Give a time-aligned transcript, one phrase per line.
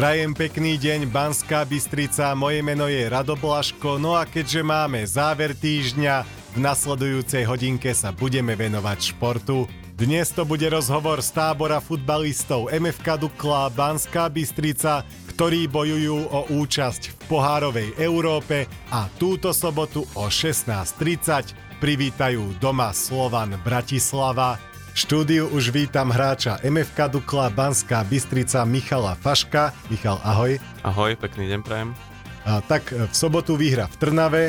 [0.00, 5.52] Prajem pekný deň, Banská Bystrica, moje meno je Rado Blaško, no a keďže máme záver
[5.52, 6.24] týždňa,
[6.56, 9.68] v nasledujúcej hodinke sa budeme venovať športu.
[10.00, 15.04] Dnes to bude rozhovor z tábora futbalistov MFK Dukla Banská Bystrica,
[15.36, 23.52] ktorí bojujú o účasť v pohárovej Európe a túto sobotu o 16.30 privítajú doma Slovan
[23.60, 24.69] Bratislava.
[24.90, 29.70] Štúdiu už vítam hráča MFK Dukla Banská Bystrica Michala Faška.
[29.86, 30.58] Michal, ahoj.
[30.82, 31.94] Ahoj, pekný deň prajem.
[32.42, 34.44] A, tak v sobotu výhra v Trnave,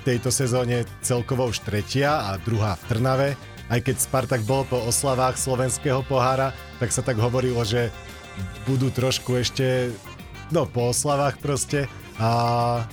[0.00, 3.28] v tejto sezóne celkovo už tretia a druhá v Trnave.
[3.66, 7.90] Aj keď Spartak bol po oslavách slovenského pohára, tak sa tak hovorilo, že
[8.70, 9.90] budú trošku ešte
[10.54, 12.28] no, po oslavách proste a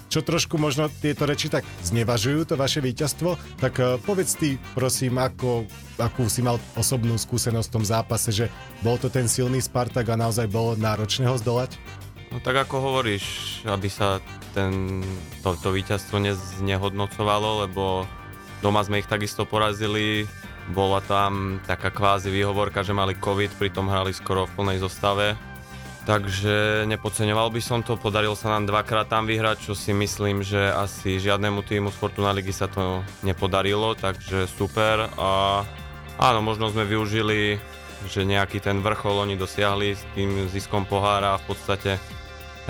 [0.07, 5.19] čo trošku možno tieto reči tak znevažujú to vaše víťazstvo, tak uh, povedz ty prosím,
[5.19, 5.67] ako,
[5.99, 8.47] akú si mal osobnú skúsenosť v tom zápase, že
[8.79, 11.75] bol to ten silný Spartak a naozaj bolo náročné ho zdolať?
[12.31, 14.23] No tak ako hovoríš, aby sa
[14.55, 15.03] ten,
[15.43, 18.07] to, to víťazstvo neznehodnocovalo, lebo
[18.63, 20.27] doma sme ich takisto porazili,
[20.71, 25.39] bola tam taká kvázi výhovorka, že mali COVID, pritom hrali skoro v plnej zostave
[26.07, 30.71] Takže nepodceňoval by som to, podarilo sa nám dvakrát tam vyhrať, čo si myslím, že
[30.71, 35.11] asi žiadnemu týmu z Fortuna ligy sa to nepodarilo, takže super.
[35.19, 35.61] A
[36.15, 37.59] áno, možno sme využili,
[38.07, 41.99] že nejaký ten vrchol oni dosiahli s tým ziskom pohára a v podstate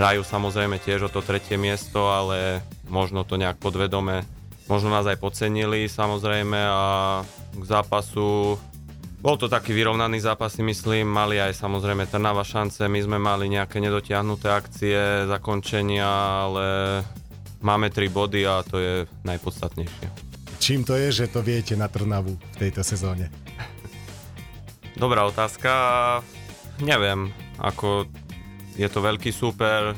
[0.02, 4.26] hrajú samozrejme tiež o to tretie miesto, ale možno to nejak podvedome,
[4.66, 7.22] možno nás aj podcenili samozrejme a
[7.54, 8.58] k zápasu
[9.18, 13.50] bol to taký vyrovnaný zápas, si myslím, mali aj samozrejme Trnava šance, my sme mali
[13.50, 16.06] nejaké nedotiahnuté akcie, zakončenia,
[16.46, 16.66] ale
[17.66, 18.94] máme tri body a to je
[19.26, 20.08] najpodstatnejšie.
[20.62, 23.30] Čím to je, že to viete na Trnavu v tejto sezóne?
[24.98, 25.70] Dobrá otázka.
[26.82, 27.30] Neviem,
[27.62, 28.10] ako
[28.78, 29.98] je to veľký super,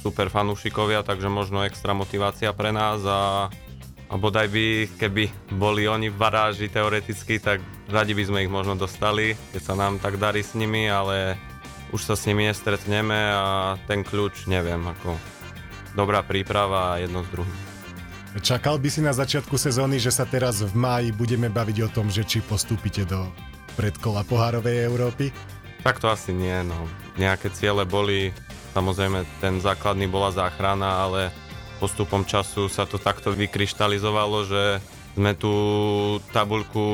[0.00, 3.48] super fanúšikovia, takže možno extra motivácia pre nás a
[4.08, 7.60] a bodaj by, keby boli oni v baráži teoreticky, tak
[7.92, 11.36] radi by sme ich možno dostali, keď sa nám tak darí s nimi, ale
[11.92, 15.12] už sa s nimi nestretneme a ten kľúč neviem, ako
[15.92, 17.58] dobrá príprava a jedno z druhým.
[18.38, 22.12] Čakal by si na začiatku sezóny, že sa teraz v máji budeme baviť o tom,
[22.12, 23.28] že či postúpite do
[23.76, 25.32] predkola pohárovej Európy?
[25.82, 26.86] Tak to asi nie, no.
[27.16, 28.30] Nejaké ciele boli,
[28.76, 31.34] samozrejme ten základný bola záchrana, ale
[31.78, 34.62] postupom času sa to takto vykryštalizovalo, že
[35.14, 35.54] sme tú
[36.34, 36.84] tabuľku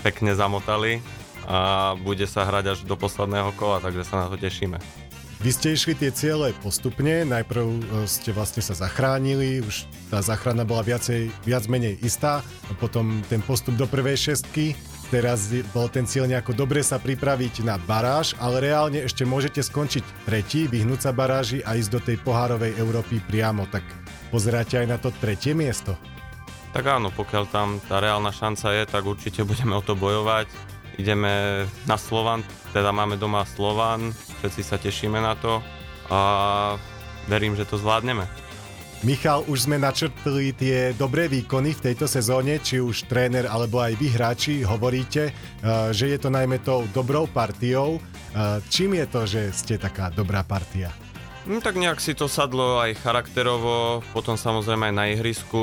[0.00, 1.00] pekne zamotali
[1.44, 4.80] a bude sa hrať až do posledného kola, takže sa na to tešíme.
[5.44, 10.64] Vy ste išli tie ciele postupne, najprv e, ste vlastne sa zachránili, už tá záchrana
[10.64, 12.40] bola viacej, viac menej istá,
[12.80, 14.72] potom ten postup do prvej šestky,
[15.12, 20.24] teraz bol ten cieľ nejako dobre sa pripraviť na baráž, ale reálne ešte môžete skončiť
[20.24, 23.84] tretí, vyhnúť sa baráži a ísť do tej pohárovej Európy priamo, tak
[24.34, 25.94] pozeráte aj na to tretie miesto?
[26.74, 30.50] Tak áno, pokiaľ tam tá reálna šanca je, tak určite budeme o to bojovať.
[30.98, 32.42] Ideme na Slovan,
[32.74, 34.10] teda máme doma Slovan,
[34.42, 35.62] všetci sa tešíme na to
[36.10, 36.18] a
[37.30, 38.26] verím, že to zvládneme.
[39.04, 44.00] Michal, už sme načrtli tie dobré výkony v tejto sezóne, či už tréner alebo aj
[44.00, 45.34] vy hráči hovoríte, eh,
[45.92, 48.00] že je to najmä tou dobrou partiou.
[48.00, 51.03] Eh, čím je to, že ste taká dobrá partia?
[51.44, 55.60] No tak nejak si to sadlo aj charakterovo, potom samozrejme aj na ihrisku,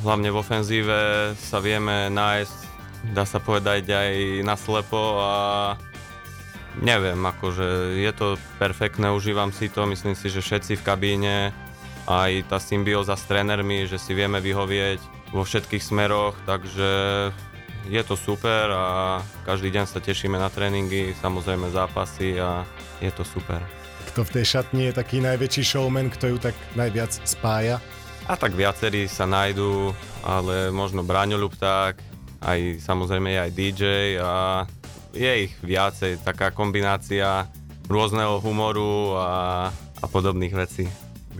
[0.00, 1.00] hlavne v ofenzíve
[1.36, 2.58] sa vieme nájsť,
[3.12, 5.34] dá sa povedať aj na slepo a
[6.80, 11.36] neviem, akože je to perfektné, užívam si to, myslím si, že všetci v kabíne,
[12.08, 16.88] aj tá symbióza s trénermi, že si vieme vyhovieť vo všetkých smeroch, takže
[17.84, 22.64] je to super a každý deň sa tešíme na tréningy, samozrejme zápasy a
[23.04, 23.60] je to super
[24.20, 27.80] kto v tej šatni je taký najväčší showman, kto ju tak najviac spája?
[28.28, 31.96] A tak viacerí sa nájdú, ale možno Braňo Lupták,
[32.44, 34.68] aj samozrejme aj DJ a
[35.16, 37.48] je ich viacej, taká kombinácia
[37.88, 40.84] rôzneho humoru a, a podobných vecí.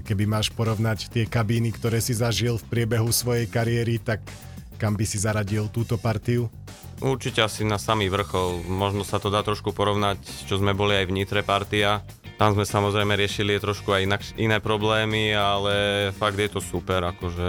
[0.00, 4.25] Keby máš porovnať tie kabíny, ktoré si zažil v priebehu svojej kariéry, tak
[4.81, 6.49] kam by si zaradil túto partiu?
[7.05, 8.64] Určite asi na samý vrchol.
[8.64, 12.00] Možno sa to dá trošku porovnať, čo sme boli aj v Nitre partia,
[12.40, 17.48] tam sme samozrejme riešili trošku aj inak, iné problémy, ale fakt je to super, akože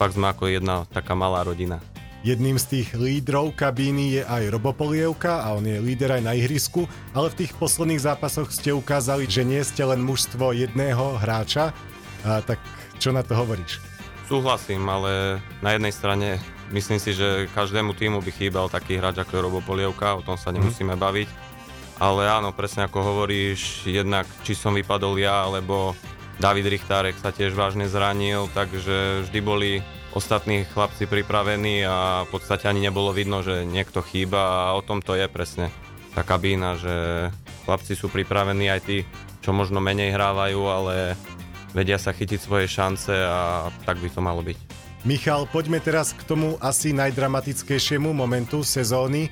[0.00, 1.84] fakt sme ako jedna taká malá rodina.
[2.24, 6.32] Jedným z tých lídrov kabíny je aj Robo Polievka a on je líder aj na
[6.32, 11.76] ihrisku, ale v tých posledných zápasoch ste ukázali, že nie ste len mužstvo jedného hráča,
[12.24, 12.64] a tak
[12.96, 13.84] čo na to hovoríš?
[14.24, 16.40] Súhlasím, ale na jednej strane
[16.72, 20.40] myslím si, že každému týmu by chýbal taký hráč ako je Robo Polievka, o tom
[20.40, 21.02] sa nemusíme mm.
[21.04, 21.28] baviť
[21.98, 25.94] ale áno, presne ako hovoríš, jednak či som vypadol ja, alebo
[26.42, 29.70] David Richtárek sa tiež vážne zranil, takže vždy boli
[30.14, 35.02] ostatní chlapci pripravení a v podstate ani nebolo vidno, že niekto chýba a o tom
[35.02, 35.70] to je presne
[36.14, 36.94] tá kabína, že
[37.66, 38.98] chlapci sú pripravení aj tí,
[39.42, 41.18] čo možno menej hrávajú, ale
[41.74, 44.58] vedia sa chytiť svoje šance a tak by to malo byť.
[45.04, 49.28] Michal, poďme teraz k tomu asi najdramatickejšiemu momentu sezóny.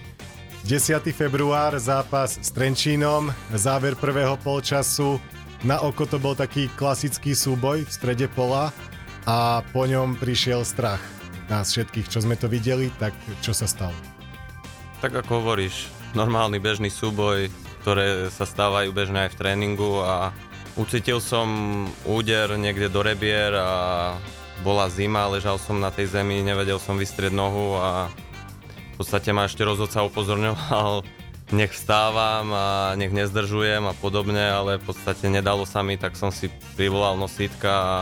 [0.63, 1.03] 10.
[1.11, 5.19] február, zápas s Trenčínom, záver prvého polčasu.
[5.67, 8.71] Na oko to bol taký klasický súboj v strede pola
[9.27, 11.03] a po ňom prišiel strach
[11.51, 13.11] nás všetkých, čo sme to videli, tak
[13.43, 13.95] čo sa stalo?
[15.03, 17.51] Tak ako hovoríš, normálny bežný súboj,
[17.83, 20.31] ktoré sa stávajú bežne aj v tréningu a
[20.79, 21.51] ucítil som
[22.07, 23.71] úder niekde do rebier a
[24.63, 28.07] bola zima, ležal som na tej zemi, nevedel som vystrieť nohu a
[29.03, 31.03] podstate ma ešte rozhodca upozorňoval,
[31.59, 36.31] nech vstávam a nech nezdržujem a podobne, ale v podstate nedalo sa mi, tak som
[36.31, 36.47] si
[36.79, 37.99] privolal nosítka a,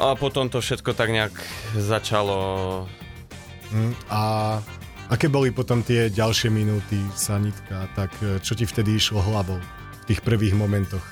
[0.00, 1.36] a potom to všetko tak nejak
[1.76, 2.88] začalo.
[3.68, 4.20] Mm, a
[5.12, 10.04] aké boli potom tie ďalšie minúty, sanitka, tak e, čo ti vtedy išlo hlavou v
[10.08, 11.04] tých prvých momentoch?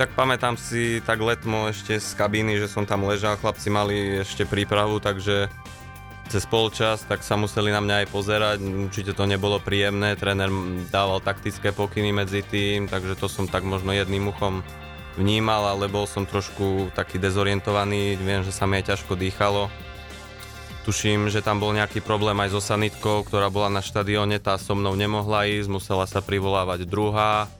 [0.00, 4.48] Tak pamätám si tak letmo ešte z kabíny, že som tam ležal, chlapci mali ešte
[4.48, 5.52] prípravu, takže
[6.30, 8.58] cez polčas, tak sa museli na mňa aj pozerať.
[8.62, 10.46] Určite to nebolo príjemné, tréner
[10.94, 14.62] dával taktické pokyny medzi tým, takže to som tak možno jedným uchom
[15.18, 19.66] vnímal, ale bol som trošku taký dezorientovaný, viem, že sa mi aj ťažko dýchalo.
[20.86, 24.78] Tuším, že tam bol nejaký problém aj so sanitkou, ktorá bola na štadióne, tá so
[24.78, 27.50] mnou nemohla ísť, musela sa privolávať druhá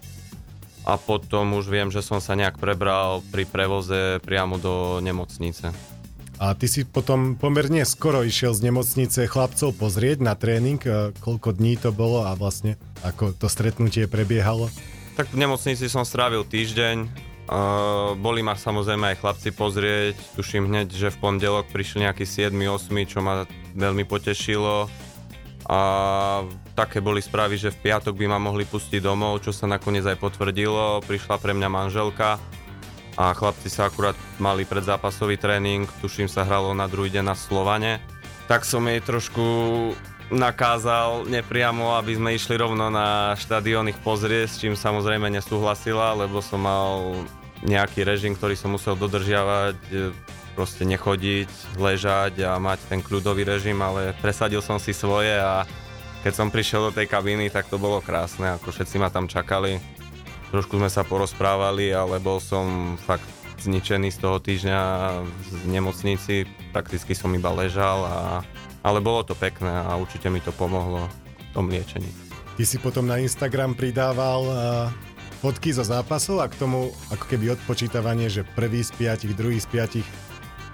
[0.86, 5.99] a potom už viem, že som sa nejak prebral pri prevoze priamo do nemocnice.
[6.40, 11.52] A ty si potom pomerne skoro išiel z nemocnice chlapcov pozrieť na tréning, e, koľko
[11.52, 14.72] dní to bolo a vlastne ako to stretnutie prebiehalo?
[15.20, 20.94] Tak v nemocnici som strávil týždeň, Uh, boli ma samozrejme aj chlapci pozrieť, tuším hneď,
[20.94, 23.42] že v pondelok prišli nejaký 7-8, čo ma
[23.74, 24.86] veľmi potešilo.
[25.66, 25.80] A
[26.78, 30.22] také boli správy, že v piatok by ma mohli pustiť domov, čo sa nakoniec aj
[30.22, 31.02] potvrdilo.
[31.02, 32.38] Prišla pre mňa manželka,
[33.20, 38.00] a chlapci sa akurát mali predzápasový tréning, tuším sa hralo na druhý deň na Slovane,
[38.48, 39.44] tak som jej trošku
[40.32, 46.40] nakázal nepriamo, aby sme išli rovno na štadión ich pozrieť, s čím samozrejme nesúhlasila, lebo
[46.40, 47.12] som mal
[47.60, 50.16] nejaký režim, ktorý som musel dodržiavať, e,
[50.56, 55.68] proste nechodiť, ležať a mať ten kľudový režim, ale presadil som si svoje a
[56.24, 59.99] keď som prišiel do tej kabíny, tak to bolo krásne, ako všetci ma tam čakali
[60.50, 63.26] Trošku sme sa porozprávali, ale bol som fakt
[63.62, 64.80] zničený z toho týždňa
[65.22, 66.48] v nemocnici.
[66.74, 68.18] Prakticky som iba ležal, a,
[68.82, 71.06] ale bolo to pekné a určite mi to pomohlo
[71.38, 72.10] v tom liečení.
[72.58, 74.44] Ty si potom na Instagram pridával
[75.40, 79.68] fotky zo zápasov a k tomu ako keby odpočítavanie, že prvý z piatich, druhý z
[79.70, 80.08] piatich.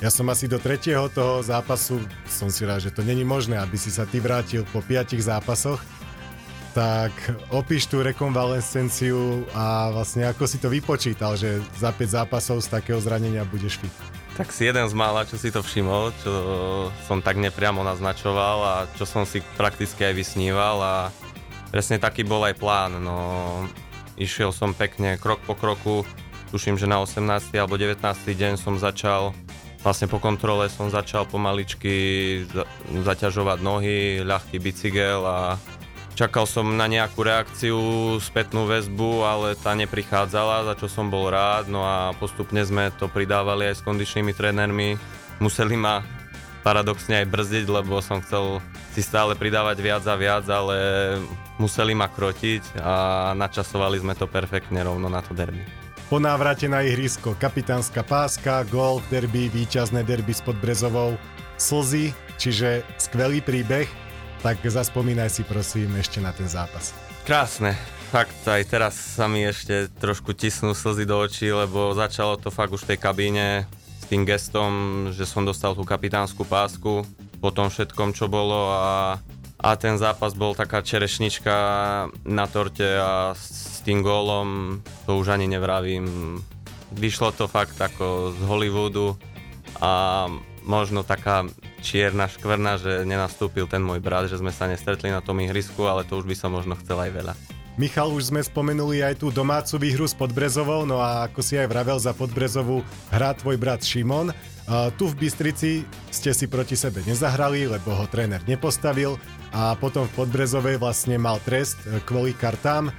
[0.02, 3.78] Ja som asi do tretieho toho zápasu, som si rád, že to není možné, aby
[3.80, 5.80] si sa ty vrátil po piatich zápasoch
[6.76, 7.16] tak
[7.48, 13.00] opíš tú rekonvalescenciu a vlastne ako si to vypočítal, že za 5 zápasov z takého
[13.00, 13.94] zranenia budeš fit.
[14.36, 16.32] Tak si jeden z mála, čo si to všimol, čo
[17.08, 20.94] som tak nepriamo naznačoval a čo som si prakticky aj vysníval a
[21.72, 23.00] presne taký bol aj plán.
[23.00, 23.16] No,
[24.20, 26.04] išiel som pekne krok po kroku,
[26.52, 27.56] tuším, že na 18.
[27.56, 28.04] alebo 19.
[28.36, 29.32] deň som začal
[29.86, 32.42] Vlastne po kontrole som začal pomaličky
[32.90, 35.54] zaťažovať nohy, ľahký bicykel a
[36.16, 37.76] Čakal som na nejakú reakciu,
[38.24, 41.68] spätnú väzbu, ale tá neprichádzala, za čo som bol rád.
[41.68, 44.96] No a postupne sme to pridávali aj s kondičnými trénermi.
[45.44, 46.00] Museli ma
[46.64, 48.64] paradoxne aj brzdiť, lebo som chcel
[48.96, 50.76] si stále pridávať viac a viac, ale
[51.60, 55.60] museli ma krotiť a načasovali sme to perfektne rovno na to derby.
[56.08, 61.20] Po návrate na ihrisko kapitánska páska, gól v derby, víťazné derby s Podbrezovou,
[61.60, 64.05] slzy, čiže skvelý príbeh
[64.46, 66.94] tak zaspomínaj si prosím ešte na ten zápas.
[67.26, 67.74] Krásne,
[68.14, 72.70] fakt aj teraz sa mi ešte trošku tisnú slzy do očí, lebo začalo to fakt
[72.70, 73.66] už v tej kabíne
[73.98, 74.70] s tým gestom,
[75.10, 77.02] že som dostal tú kapitánsku pásku
[77.42, 79.18] po tom všetkom, čo bolo a,
[79.58, 81.56] a ten zápas bol taká čerešnička
[82.22, 84.78] na torte a s tým gólom
[85.10, 86.38] to už ani nevravím.
[86.94, 89.18] Vyšlo to fakt ako z Hollywoodu
[89.82, 90.30] a
[90.62, 91.50] možno taká
[91.86, 96.02] čierna škvrna, že nenastúpil ten môj brat, že sme sa nestretli na tom ihrisku, ale
[96.02, 97.34] to už by som možno chcel aj veľa.
[97.76, 101.68] Michal, už sme spomenuli aj tú domácu výhru s Podbrezovou, no a ako si aj
[101.68, 102.80] vravel za Podbrezovú
[103.12, 104.32] hrá tvoj brat Šimon.
[104.66, 109.20] Uh, tu v Bystrici ste si proti sebe nezahrali, lebo ho tréner nepostavil
[109.52, 111.78] a potom v Podbrezovej vlastne mal trest
[112.08, 112.90] kvôli kartám,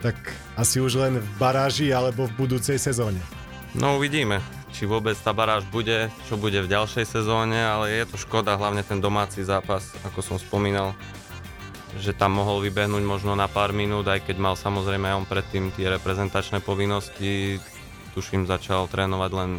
[0.00, 0.16] tak
[0.56, 3.20] asi už len v baráži alebo v budúcej sezóne.
[3.76, 4.40] No uvidíme,
[4.72, 8.80] či vôbec tá baráž bude, čo bude v ďalšej sezóne, ale je to škoda, hlavne
[8.80, 10.96] ten domáci zápas, ako som spomínal
[12.00, 15.92] že tam mohol vybehnúť možno na pár minút, aj keď mal samozrejme on predtým tie
[15.92, 17.60] reprezentačné povinnosti.
[18.16, 19.50] Tuším, začal trénovať len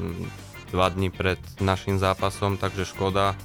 [0.73, 3.37] dva dní pred našim zápasom, takže škoda.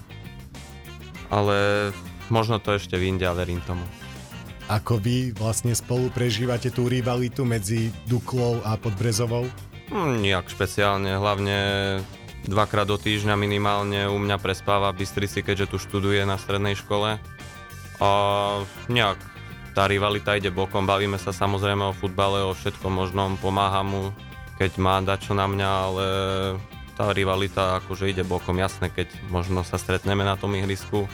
[1.28, 1.90] Ale
[2.32, 3.84] možno to ešte vyjde a verím tomu.
[4.68, 9.48] Ako vy vlastne spolu prežívate tú rivalitu medzi Duklou a Podbrezovou?
[9.88, 11.58] Hmm, nejak špeciálne, hlavne
[12.44, 17.16] dvakrát do týždňa minimálne u mňa prespáva v Bystrici, keďže tu študuje na strednej škole
[17.98, 18.10] a
[18.92, 19.18] nejak
[19.72, 24.12] tá rivalita ide bokom, bavíme sa samozrejme o futbale, o všetkom možnom, pomáha mu,
[24.60, 26.06] keď má dať čo na mňa, ale
[26.98, 31.06] tá rivalita akože ide bokom, jasné, keď možno sa stretneme na tom ihrisku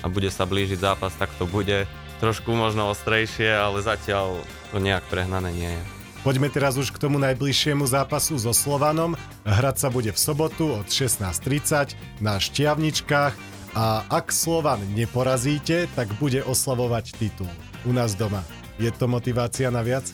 [0.00, 1.84] a bude sa blížiť zápas, tak to bude
[2.22, 4.38] trošku možno ostrejšie, ale zatiaľ
[4.70, 6.01] to nejak prehnané nie je.
[6.22, 9.18] Poďme teraz už k tomu najbližšiemu zápasu so Slovanom.
[9.42, 13.34] Hrať sa bude v sobotu od 16.30 na Štiavničkách
[13.74, 17.50] a ak Slovan neporazíte, tak bude oslavovať titul
[17.82, 18.46] u nás doma.
[18.78, 20.06] Je to motivácia na viac?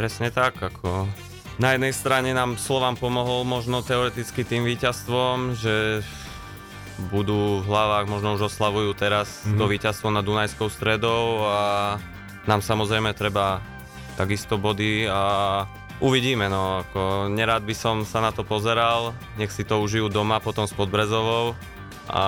[0.00, 1.04] Presne tak, ako
[1.60, 6.00] na jednej strane nám Slovan pomohol možno teoreticky tým víťazstvom, že
[7.12, 9.60] budú v hlavách, možno už oslavujú teraz mm-hmm.
[9.60, 11.60] to víťazstvo nad Dunajskou stredou a
[12.48, 13.60] nám samozrejme treba
[14.16, 15.20] takisto body a
[16.02, 20.42] uvidíme, no ako nerád by som sa na to pozeral, nech si to užijú doma
[20.42, 21.54] potom s Podbrezovou
[22.10, 22.24] a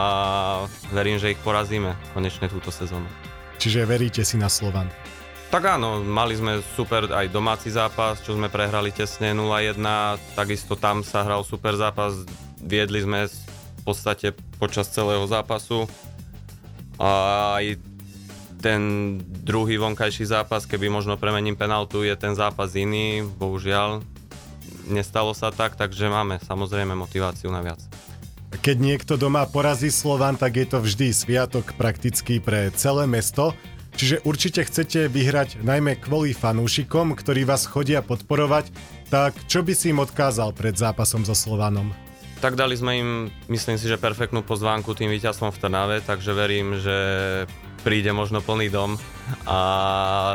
[0.95, 3.07] verím, že ich porazíme konečne túto sezónu.
[3.59, 4.87] Čiže veríte si na Slovan?
[5.51, 9.79] Tak áno, mali sme super aj domáci zápas, čo sme prehrali tesne 0-1,
[10.35, 12.27] takisto tam sa hral super zápas,
[12.59, 15.87] viedli sme v podstate počas celého zápasu
[16.99, 17.11] a
[17.63, 17.94] aj
[18.65, 18.81] ten
[19.21, 24.01] druhý vonkajší zápas, keby možno premením penaltu, je ten zápas iný, bohužiaľ
[24.89, 27.85] nestalo sa tak, takže máme samozrejme motiváciu na viac.
[28.65, 33.53] Keď niekto doma porazí Slovan, tak je to vždy sviatok prakticky pre celé mesto.
[33.95, 38.73] Čiže určite chcete vyhrať najmä kvôli fanúšikom, ktorí vás chodia podporovať.
[39.13, 41.95] Tak čo by si im odkázal pred zápasom so Slovanom?
[42.43, 43.11] Tak dali sme im,
[43.47, 46.97] myslím si, že perfektnú pozvánku tým víťazstvom v Trnave, takže verím, že
[47.85, 48.97] príde možno plný dom
[49.45, 49.59] a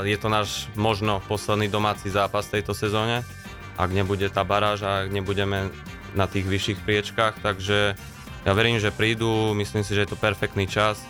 [0.06, 3.26] je to náš možno posledný domáci zápas tejto sezóne.
[3.74, 5.74] Ak nebude tá baráž a ak nebudeme
[6.14, 7.98] na tých vyšších priečkách, takže
[8.46, 11.02] ja verím, že prídu, myslím si, že je to perfektný čas,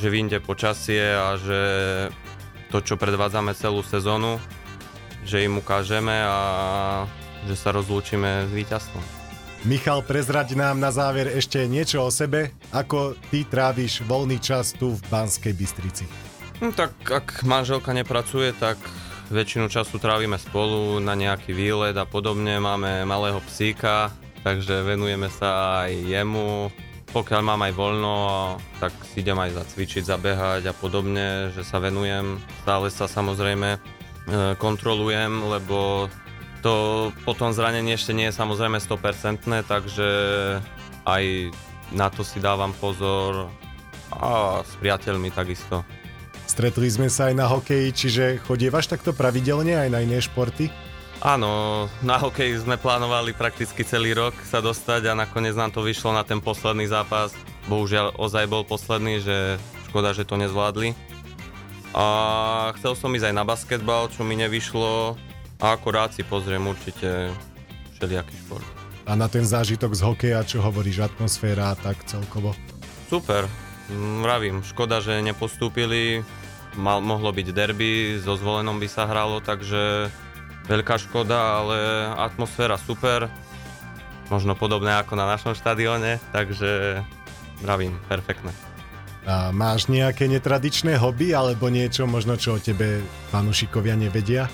[0.00, 1.60] že vyjde počasie a že
[2.72, 4.40] to, čo predvádzame celú sezónu,
[5.28, 6.38] že im ukážeme a
[7.44, 9.19] že sa rozlúčime s víťazstvom.
[9.60, 14.96] Michal, prezrať nám na záver ešte niečo o sebe, ako ty tráviš voľný čas tu
[14.96, 16.08] v Banskej Bystrici.
[16.64, 18.80] No, tak ak manželka nepracuje, tak
[19.28, 22.56] väčšinu času trávime spolu na nejaký výlet a podobne.
[22.56, 24.08] Máme malého psíka,
[24.48, 26.72] takže venujeme sa aj jemu.
[27.12, 28.16] Pokiaľ mám aj voľno,
[28.80, 32.40] tak si idem aj zacvičiť, zabehať a podobne, že sa venujem.
[32.64, 33.78] Stále sa samozrejme e,
[34.56, 36.08] kontrolujem, lebo
[36.60, 40.08] to potom zranenie ešte nie je samozrejme 100%, takže
[41.08, 41.24] aj
[41.90, 43.48] na to si dávam pozor
[44.12, 45.82] a s priateľmi takisto.
[46.50, 50.66] Stretli sme sa aj na hokeji, čiže chodievaš takto pravidelne aj na iné športy?
[51.20, 56.16] Áno, na hokej sme plánovali prakticky celý rok sa dostať a nakoniec nám to vyšlo
[56.16, 57.36] na ten posledný zápas.
[57.68, 59.60] Bohužiaľ ozaj bol posledný, že
[59.92, 60.96] škoda, že to nezvládli.
[61.92, 62.06] A
[62.80, 65.20] chcel som ísť aj na basketbal, čo mi nevyšlo
[65.60, 67.30] a ako rád si pozriem určite
[67.96, 68.66] všelijaký šport.
[69.04, 72.56] A na ten zážitok z hokeja, čo hovoríš, atmosféra a tak celkovo?
[73.12, 73.44] Super,
[73.92, 76.24] mravím, škoda, že nepostúpili,
[76.78, 80.06] Mal, mohlo byť derby, so zvolenom by sa hralo, takže
[80.70, 81.78] veľká škoda, ale
[82.14, 83.26] atmosféra super,
[84.30, 87.02] možno podobné ako na našom štadióne, takže
[87.58, 88.54] vravím, perfektné.
[89.26, 93.02] A máš nejaké netradičné hobby alebo niečo možno, čo o tebe
[93.34, 94.46] fanúšikovia nevedia?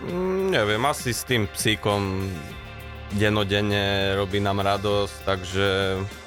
[0.00, 2.24] Mm, neviem, asi s tým psíkom
[3.20, 5.66] denodenne robí nám radosť, takže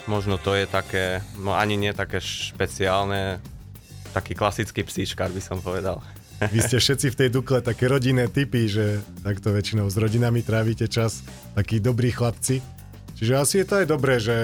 [0.05, 3.39] možno to je také, no ani nie také špeciálne,
[4.11, 6.03] taký klasický psíčkar by som povedal.
[6.51, 10.91] Vy ste všetci v tej Dukle také rodinné typy, že takto väčšinou s rodinami trávite
[10.91, 11.23] čas,
[11.55, 12.59] takí dobrí chlapci.
[13.15, 14.35] Čiže asi je to aj dobré, že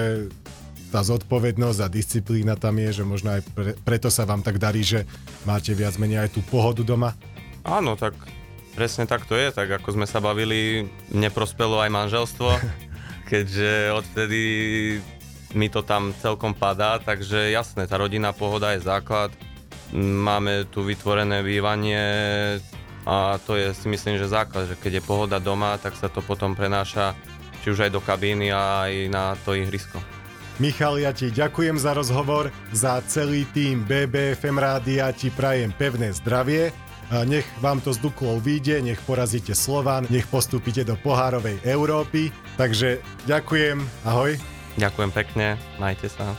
[0.88, 4.80] tá zodpovednosť a disciplína tam je, že možno aj pre, preto sa vám tak darí,
[4.80, 5.04] že
[5.44, 7.12] máte viac menej aj tú pohodu doma.
[7.62, 8.16] Áno, tak
[8.74, 12.48] presne tak to je, tak ako sme sa bavili, neprospelo aj manželstvo,
[13.30, 14.42] keďže odvtedy
[15.54, 19.34] mi to tam celkom padá, takže jasné, tá rodinná pohoda je základ.
[19.98, 21.98] Máme tu vytvorené bývanie
[23.02, 26.22] a to je si myslím, že základ, že keď je pohoda doma, tak sa to
[26.22, 27.18] potom prenáša
[27.60, 29.98] či už aj do kabíny a aj na to ihrisko.
[30.60, 36.68] Michal, ja ti ďakujem za rozhovor, za celý tým BBFM rádia ti prajem pevné zdravie,
[37.26, 43.02] nech vám to z Duklov vyjde, nech porazíte Slovan, nech postúpite do pohárovej Európy, takže
[43.26, 44.38] ďakujem, ahoj.
[44.78, 46.32] Ďakujem pekne, majte sa.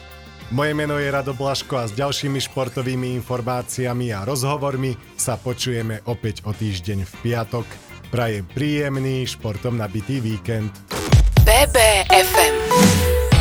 [0.51, 6.43] Moje meno je Rado Blaško a s ďalšími športovými informáciami a rozhovormi sa počujeme opäť
[6.43, 7.63] o týždeň v piatok.
[8.11, 10.75] Prajem príjemný, športom nabitý víkend.
[11.47, 12.55] BBFM.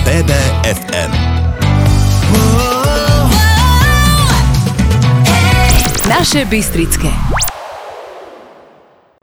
[0.06, 1.39] BBFM.
[6.20, 7.08] Naše Bystrické.